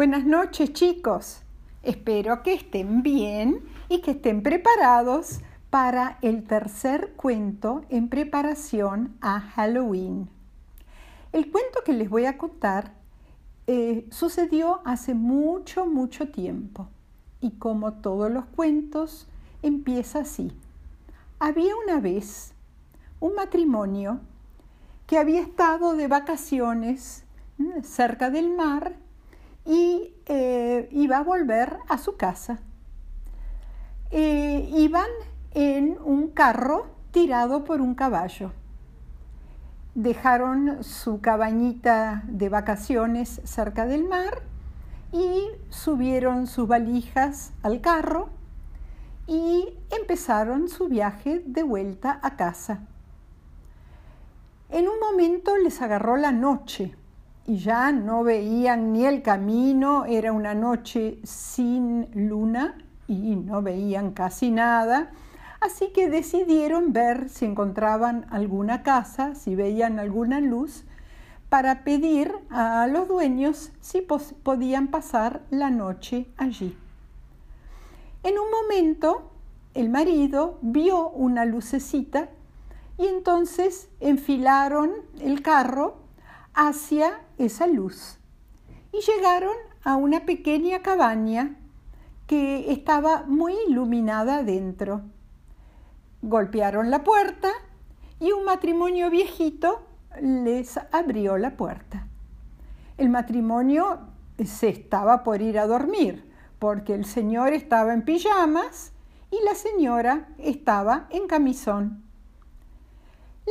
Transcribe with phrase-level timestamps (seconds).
[0.00, 1.42] Buenas noches chicos.
[1.82, 9.40] Espero que estén bien y que estén preparados para el tercer cuento en preparación a
[9.40, 10.30] Halloween.
[11.32, 12.94] El cuento que les voy a contar
[13.66, 16.88] eh, sucedió hace mucho, mucho tiempo
[17.42, 19.28] y como todos los cuentos
[19.60, 20.50] empieza así.
[21.38, 22.54] Había una vez
[23.20, 24.20] un matrimonio
[25.06, 27.24] que había estado de vacaciones
[27.58, 28.96] mm, cerca del mar
[29.70, 32.58] y eh, iba a volver a su casa.
[34.10, 35.06] Eh, iban
[35.52, 38.50] en un carro tirado por un caballo.
[39.94, 44.42] Dejaron su cabañita de vacaciones cerca del mar
[45.12, 48.28] y subieron sus valijas al carro
[49.28, 52.88] y empezaron su viaje de vuelta a casa.
[54.68, 56.96] En un momento les agarró la noche
[57.50, 64.12] y ya no veían ni el camino, era una noche sin luna y no veían
[64.12, 65.10] casi nada,
[65.60, 70.84] así que decidieron ver si encontraban alguna casa, si veían alguna luz,
[71.48, 76.78] para pedir a los dueños si podían pasar la noche allí.
[78.22, 79.28] En un momento,
[79.74, 82.28] el marido vio una lucecita
[82.96, 85.99] y entonces enfilaron el carro
[86.60, 88.18] hacia esa luz
[88.92, 91.56] y llegaron a una pequeña cabaña
[92.26, 95.00] que estaba muy iluminada adentro.
[96.20, 97.48] Golpearon la puerta
[98.18, 99.86] y un matrimonio viejito
[100.20, 102.06] les abrió la puerta.
[102.98, 104.00] El matrimonio
[104.44, 108.92] se estaba por ir a dormir porque el señor estaba en pijamas
[109.30, 112.09] y la señora estaba en camisón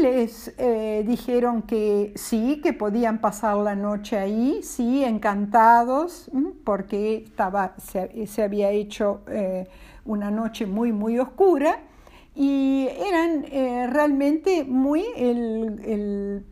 [0.00, 6.30] les eh, dijeron que sí, que podían pasar la noche ahí, sí, encantados,
[6.64, 9.68] porque estaba, se, había hecho eh,
[10.04, 11.80] una noche muy, muy oscura
[12.34, 15.04] y eran eh, realmente muy,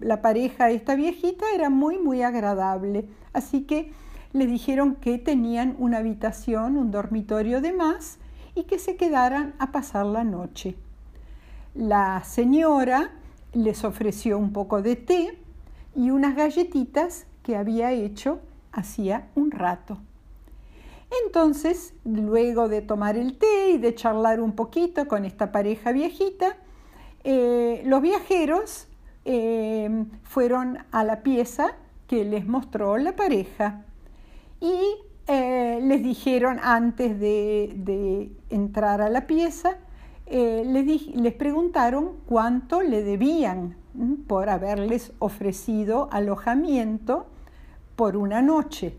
[0.00, 3.06] la pareja, esta viejita, era muy, muy agradable.
[3.32, 3.92] Así que
[4.32, 8.18] les dijeron que tenían una habitación, un dormitorio de más
[8.54, 10.76] y que se quedaran a pasar la noche.
[11.74, 13.10] La señora
[13.52, 15.38] les ofreció un poco de té
[15.94, 18.40] y unas galletitas que había hecho
[18.72, 19.98] hacía un rato.
[21.26, 26.56] Entonces, luego de tomar el té y de charlar un poquito con esta pareja viejita,
[27.24, 28.88] eh, los viajeros
[29.24, 31.76] eh, fueron a la pieza
[32.06, 33.84] que les mostró la pareja
[34.60, 34.80] y
[35.26, 39.76] eh, les dijeron antes de entrar a la pieza
[40.34, 40.64] eh,
[41.14, 43.76] les, preguntaron cuánto le debían
[44.26, 47.26] por haberles ofrecido alojamiento
[47.96, 48.96] por una noche.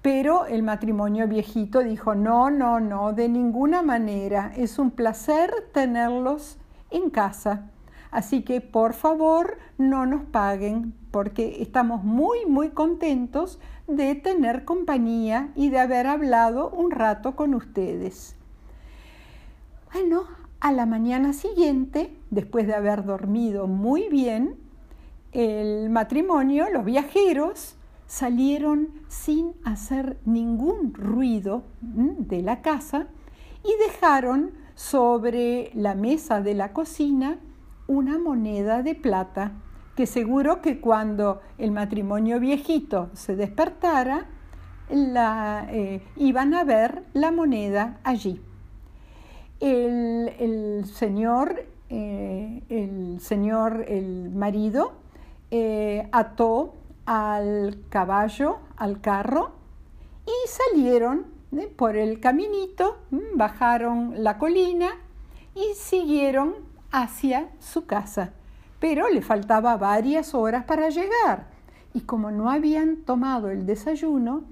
[0.00, 6.56] Pero el matrimonio viejito dijo, no, no, no, de ninguna manera, es un placer tenerlos
[6.90, 7.70] en casa.
[8.10, 15.50] Así que por favor no nos paguen porque estamos muy, muy contentos de tener compañía
[15.56, 18.34] y de haber hablado un rato con ustedes.
[19.92, 20.24] Bueno,
[20.64, 24.56] a la mañana siguiente, después de haber dormido muy bien,
[25.32, 27.76] el matrimonio, los viajeros,
[28.06, 33.08] salieron sin hacer ningún ruido de la casa
[33.62, 37.38] y dejaron sobre la mesa de la cocina
[37.86, 39.52] una moneda de plata
[39.94, 44.28] que seguro que cuando el matrimonio viejito se despertara,
[44.88, 48.40] eh, iban a ver la moneda allí
[49.60, 54.92] el, señor, eh, el señor, el marido,
[55.50, 56.74] eh, ató
[57.06, 59.52] al caballo, al carro,
[60.26, 61.26] y salieron
[61.56, 62.98] eh, por el caminito,
[63.34, 64.90] bajaron la colina
[65.54, 66.54] y siguieron
[66.90, 68.32] hacia su casa.
[68.80, 71.54] Pero le faltaba varias horas para llegar
[71.94, 74.42] y como no habían tomado el desayuno,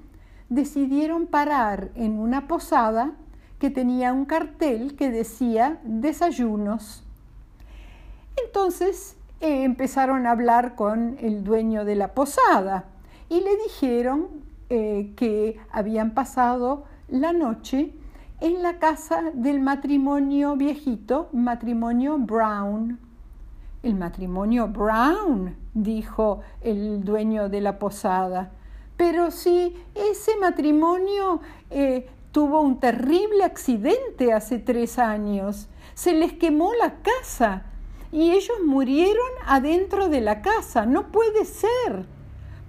[0.49, 3.12] decidieron parar en una posada
[3.62, 7.05] que tenía un cartel que decía desayunos.
[8.44, 12.87] Entonces eh, empezaron a hablar con el dueño de la posada
[13.29, 14.26] y le dijeron
[14.69, 17.93] eh, que habían pasado la noche
[18.41, 22.99] en la casa del matrimonio viejito, matrimonio Brown.
[23.85, 28.50] El matrimonio Brown, dijo el dueño de la posada.
[28.97, 35.69] Pero si ese matrimonio eh, tuvo un terrible accidente hace tres años.
[35.94, 37.67] Se les quemó la casa
[38.11, 40.87] y ellos murieron adentro de la casa.
[40.87, 42.06] No puede ser.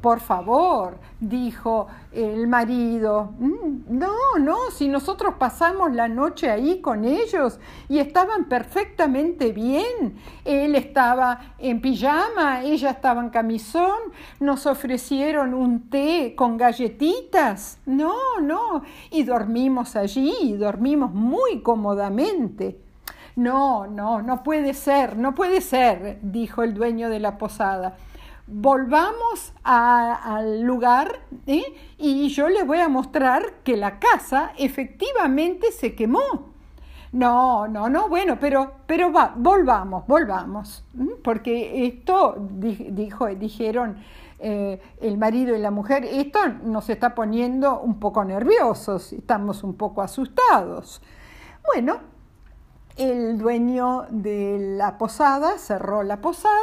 [0.04, 3.32] Por favor, dijo el marido.
[3.40, 7.58] Mm, no, no, si nosotros pasamos la noche ahí con ellos
[7.88, 10.18] y estaban perfectamente bien.
[10.44, 13.98] Él estaba en pijama, ella estaba en camisón,
[14.42, 17.80] nos ofrecieron un té con galletitas.
[17.86, 22.78] No, no, y dormimos allí, dormimos muy cómodamente.
[23.38, 27.96] No, no, no puede ser, no puede ser, dijo el dueño de la posada
[28.48, 31.64] volvamos al lugar ¿eh?
[31.98, 36.54] y yo les voy a mostrar que la casa efectivamente se quemó.
[37.12, 40.84] No, no, no, bueno, pero, pero va, volvamos, volvamos,
[41.24, 43.98] porque esto dijo, dijeron
[44.40, 49.76] eh, el marido y la mujer, esto nos está poniendo un poco nerviosos, estamos un
[49.76, 51.04] poco asustados.
[51.72, 52.00] Bueno,
[52.98, 56.54] el dueño de la posada cerró la posada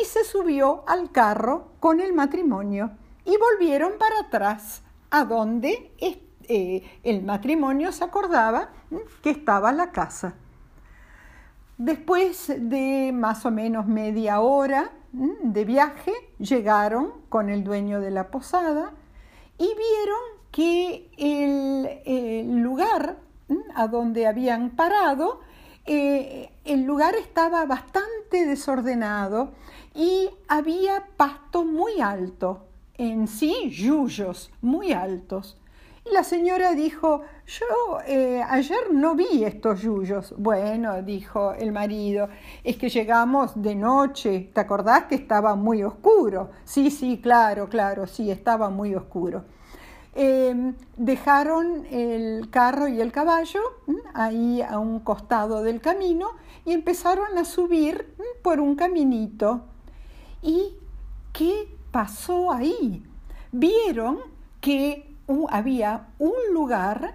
[0.00, 2.92] y se subió al carro con el matrimonio
[3.24, 8.70] y volvieron para atrás, a donde eh, el matrimonio se acordaba
[9.22, 10.34] que estaba la casa.
[11.78, 18.30] Después de más o menos media hora de viaje, llegaron con el dueño de la
[18.30, 18.92] posada
[19.58, 23.18] y vieron que el lugar
[23.74, 25.40] a donde habían parado
[25.84, 29.52] eh, el lugar estaba bastante desordenado
[29.94, 35.58] y había pasto muy alto, en sí yuyos muy altos.
[36.04, 40.34] Y la señora dijo, yo eh, ayer no vi estos yuyos.
[40.36, 42.28] Bueno, dijo el marido,
[42.64, 46.50] es que llegamos de noche, ¿te acordás que estaba muy oscuro?
[46.64, 49.44] Sí, sí, claro, claro, sí, estaba muy oscuro.
[50.14, 53.60] Em, dejaron el carro y el caballo
[54.12, 56.32] ahí a un costado del camino
[56.66, 59.62] y empezaron a subir por un caminito.
[60.42, 60.74] ¿Y
[61.32, 63.02] qué pasó ahí?
[63.52, 64.18] Vieron
[64.60, 65.16] que
[65.48, 67.14] había un lugar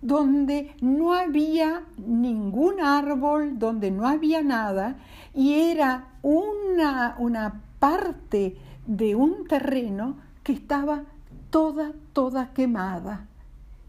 [0.00, 4.96] donde no había ningún árbol, donde no había nada,
[5.32, 8.56] y era una, una parte
[8.86, 11.04] de un terreno que estaba
[11.52, 13.28] toda, toda quemada.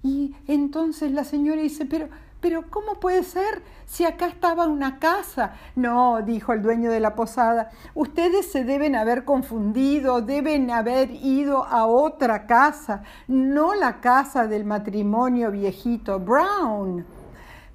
[0.04, 2.10] Y entonces la señora dice, pero,
[2.42, 5.54] pero ¿cómo puede ser si acá estaba una casa?
[5.75, 11.63] No, dijo el dueño de la posada, ustedes se deben haber confundido, deben haber ido
[11.63, 17.06] a otra casa, no la casa del matrimonio viejito Brown.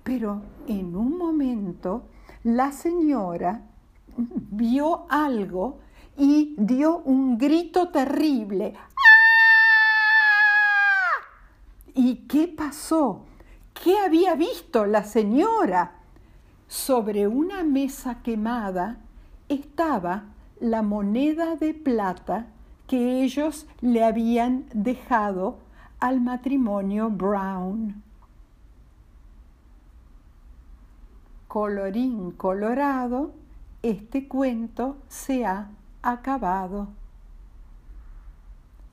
[0.04, 2.02] Pero en un momento
[2.44, 3.62] la señora
[4.16, 5.78] vio algo
[6.18, 8.74] y dio un grito terrible.
[12.00, 13.24] ¿Y qué pasó?
[13.74, 15.96] ¿Qué había visto la señora?
[16.68, 19.00] Sobre una mesa quemada
[19.48, 20.26] estaba
[20.60, 22.46] la moneda de plata
[22.86, 25.58] que ellos le habían dejado
[25.98, 28.00] al matrimonio Brown.
[31.48, 33.32] Colorín colorado,
[33.82, 35.70] este cuento se ha
[36.02, 36.90] acabado.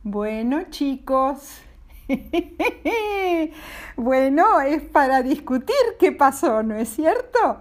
[0.02, 1.62] Bueno chicos,
[3.98, 7.60] bueno, es para discutir qué pasó, ¿no es cierto?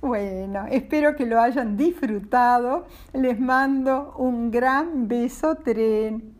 [0.00, 2.86] Bueno, espero que lo hayan disfrutado.
[3.12, 6.37] Les mando un gran beso tren.